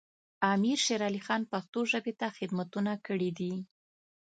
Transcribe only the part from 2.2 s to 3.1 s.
خدمتونه